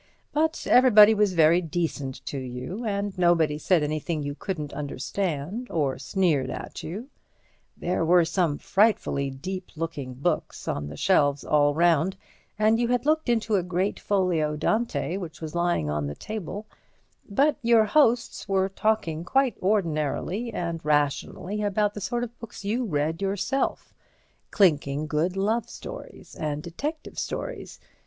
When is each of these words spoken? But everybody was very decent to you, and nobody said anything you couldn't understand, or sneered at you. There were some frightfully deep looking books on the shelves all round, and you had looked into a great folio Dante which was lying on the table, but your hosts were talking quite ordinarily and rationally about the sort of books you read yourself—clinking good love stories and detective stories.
But 0.33 0.65
everybody 0.67 1.13
was 1.13 1.33
very 1.33 1.61
decent 1.61 2.25
to 2.25 2.39
you, 2.39 2.83
and 2.85 3.15
nobody 3.19 3.59
said 3.59 3.83
anything 3.83 4.23
you 4.23 4.33
couldn't 4.33 4.73
understand, 4.73 5.69
or 5.69 5.99
sneered 5.99 6.49
at 6.49 6.81
you. 6.81 7.11
There 7.77 8.03
were 8.03 8.25
some 8.25 8.57
frightfully 8.57 9.29
deep 9.29 9.69
looking 9.75 10.15
books 10.15 10.67
on 10.67 10.87
the 10.87 10.97
shelves 10.97 11.43
all 11.43 11.75
round, 11.75 12.15
and 12.57 12.79
you 12.79 12.87
had 12.87 13.05
looked 13.05 13.29
into 13.29 13.57
a 13.57 13.61
great 13.61 13.99
folio 13.99 14.55
Dante 14.55 15.17
which 15.17 15.39
was 15.39 15.53
lying 15.53 15.87
on 15.87 16.07
the 16.07 16.15
table, 16.15 16.65
but 17.29 17.57
your 17.61 17.85
hosts 17.85 18.49
were 18.49 18.69
talking 18.69 19.23
quite 19.23 19.55
ordinarily 19.61 20.51
and 20.51 20.83
rationally 20.83 21.61
about 21.61 21.93
the 21.93 22.01
sort 22.01 22.23
of 22.23 22.39
books 22.39 22.65
you 22.65 22.85
read 22.85 23.21
yourself—clinking 23.21 25.05
good 25.05 25.37
love 25.37 25.69
stories 25.69 26.33
and 26.33 26.63
detective 26.63 27.19
stories. 27.19 27.79